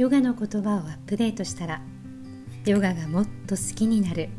[0.00, 1.82] ヨガの言葉をアップデートしたら
[2.64, 4.30] ヨガがもっと好きになる。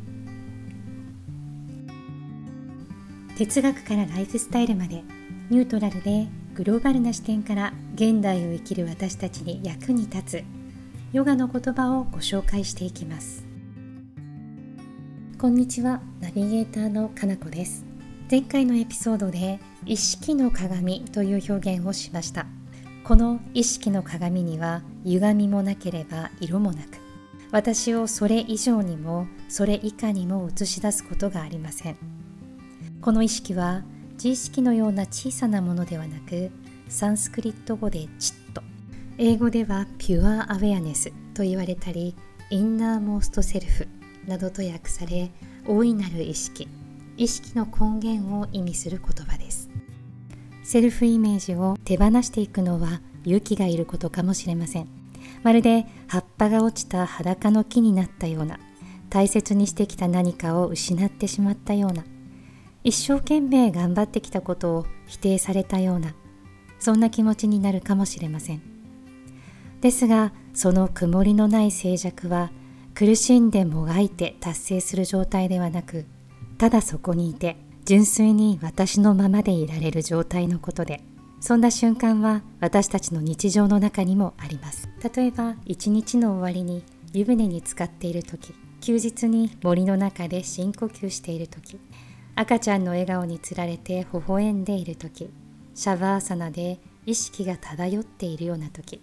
[3.37, 5.03] 哲学からライフスタイルまで
[5.51, 6.25] ニュートラルで
[6.55, 10.43] グローバルな視点から現代を生きる私たちに役に立つ
[11.13, 13.45] ヨガの言葉をご紹介していきます。
[15.37, 17.85] こんにちはナビゲーターのかなこです。
[18.31, 22.47] 前回のエピソードで意識の鏡という表現をしました。
[23.03, 26.99] この意識の鏡には歪みもなければ色もなく
[27.51, 31.97] 私をそれ以上にもそれ以下にも映し出すことがありません。
[33.01, 33.83] この意識は
[34.13, 36.51] 自意識のような小さなものではなく
[36.87, 38.61] サンスクリット語でチッと
[39.17, 42.15] 英語ではピュアアウェアネスと言われたり
[42.51, 43.87] インナーモーストセルフ
[44.27, 45.31] などと訳され
[45.67, 46.67] 大いなる意識
[47.17, 49.60] 意識の根源を意味する言葉です。
[50.71, 54.87] セルフイメージを手放していくのは勇気がいることかもしれません。
[55.43, 58.57] まるで葉っぱが落ちた裸の木になったような
[59.09, 62.05] 大切にしてきた何かを失ってしまったような
[62.85, 66.15] 一生懸命頑張ってきたことを否定されたような
[66.79, 68.61] そんな気持ちになるかもしれません。
[69.81, 72.49] ですがその曇りのない静寂は
[72.93, 76.05] 苦しんでもがいて達成する状態ではなく
[76.57, 81.01] ただそこにいて純粋に私のままでいられる状態のことで
[81.39, 84.87] そんな瞬間は私たちの日常の中にもあります。
[85.15, 91.79] 例えば一日の終わりに湯船に浸かっている時休日に森の中で深呼吸している時
[92.35, 95.29] 赤ちゃんの笑顔につられて微笑んでいる時
[95.75, 99.01] シャバーサナで意識が漂っているような時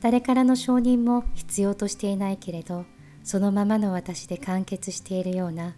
[0.00, 2.84] 誰からの承認も必要としていないけれど
[3.24, 5.74] そのままの私で完結しているような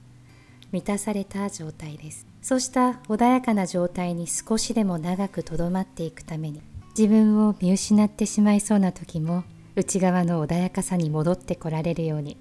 [0.72, 2.26] 満たされた状態です。
[2.42, 6.62] そうした穏やかな状態に少しでも長くとどまっていくために
[6.96, 9.44] 自分を見失ってしまいそうな時も
[9.76, 12.36] 内側の穏やかさに戻ってこられるように。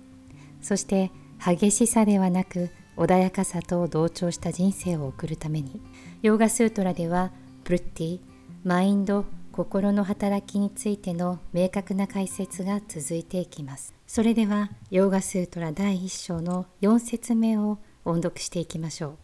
[0.62, 1.12] そして
[1.46, 5.80] 激しさではなく穏やかさと同調した人生を送るために。
[6.24, 7.31] ヨーガスートラでは
[7.63, 8.19] ブルッティ
[8.63, 13.94] マインド心の働きについての明確な解説が続いていきます。
[14.07, 19.18] それではヨーガスートラ第1章の4節目を音読していきましょう。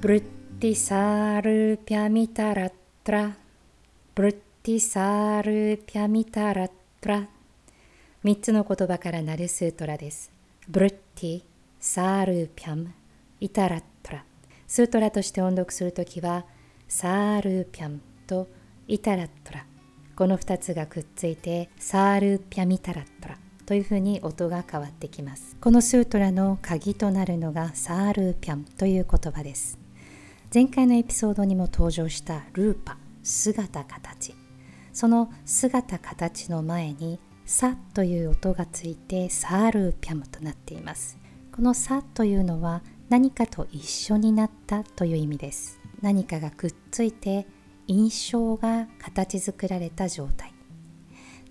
[0.00, 0.24] ブルッ
[0.60, 2.72] ティサールピャミタラッ
[3.04, 3.36] トラ
[4.14, 6.70] ブルッティサールピャミタラッ
[7.00, 7.28] トラ
[8.24, 10.30] 3つの言葉からなるスートラです。
[10.68, 11.42] ブルッティ
[11.78, 12.92] サールピャム。
[13.40, 14.24] イタラットラ
[14.66, 16.44] スートラとして音読するときは
[16.88, 18.48] サールピャムと
[18.86, 19.64] イタラットラ
[20.14, 23.38] この2つがくっついてサールピャミタラットラ
[23.70, 25.56] というふうに音が変わってきます。
[25.60, 29.78] このスートラの鍵となるのがサールーピャンという言葉です。
[30.52, 34.34] 前回のエピソードにも登場したルーパ姿形。
[34.92, 41.16] その姿形の前にサという音がついてサールーピャムとなっています。
[41.54, 45.78] このサというのは何かと一緒になったという意味です。
[46.02, 47.46] 何かがくっついて
[47.86, 50.52] 印象が形作られた状態。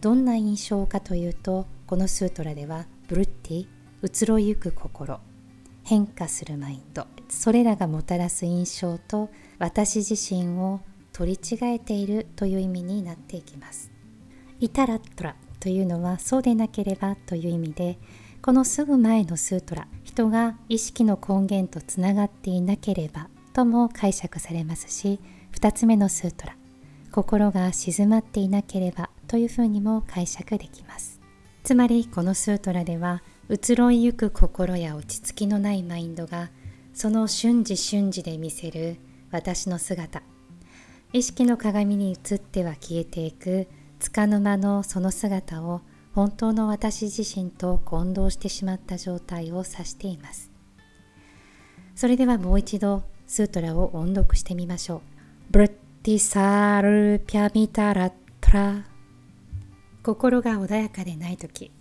[0.01, 3.67] どんな印象かというとこのスートラではブルッティ
[4.03, 5.19] 移ろいゆく心
[5.83, 10.81] 変化するマインドそれらがもたらす印象と私自身を
[11.13, 13.91] 取り違えているという意味になっていきます。
[14.59, 17.97] イタラトラというのはそうでなければという意味で
[18.44, 25.19] このすぐ前のスートラ人が意識の根源とつながっていなければとも解釈されますし
[25.53, 26.56] 2つ目のスートラ
[27.11, 31.19] 心が静まっていなければというふうにも解釈できます。
[31.69, 36.50] つまりこのスートラでは移ろいゆく心や落ち着きのないマインドが
[36.96, 38.97] その瞬時瞬時で見せる
[39.30, 40.24] 私の姿。
[41.13, 43.68] 意識の鏡に映っては消えていく
[44.00, 45.81] 束の間のその姿を
[46.16, 50.50] 本当の私自身と混同してしまった状態を指しています。
[51.94, 55.01] それではもう一度スートラを音読してみましょう。
[55.51, 58.99] vṛtti sārūpyam itaratra。
[60.01, 61.72] 心が穏やかでない時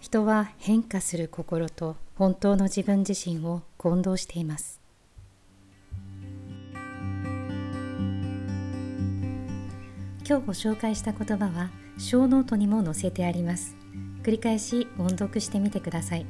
[0.00, 4.80] 人は変化する心と本当の自分自身を混同しています。
[10.26, 13.76] 今日ご紹介した言葉はショーノートにも載せてあります。
[14.22, 16.26] 繰り返し音読してみてください。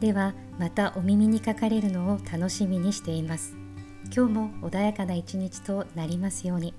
[0.00, 3.54] ではまたお耳にかかれるのを楽しみにしています。
[4.16, 6.72] 今日も穏やかな一日となりますように。